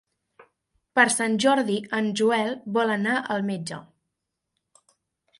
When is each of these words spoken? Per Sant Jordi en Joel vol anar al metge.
Per 0.99 1.03
Sant 1.15 1.35
Jordi 1.43 1.75
en 1.97 2.07
Joel 2.21 2.49
vol 2.77 2.93
anar 2.93 3.19
al 3.35 3.45
metge. 3.51 3.79